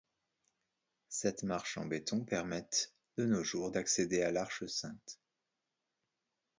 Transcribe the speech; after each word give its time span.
Sept 1.09 1.43
marches 1.43 1.77
en 1.77 1.85
béton 1.85 2.25
permettent 2.25 2.95
de 3.17 3.25
nos 3.27 3.43
jours 3.43 3.69
d'accéder 3.69 4.23
à 4.23 4.31
l'Arche 4.31 4.65
sainte. 4.65 5.19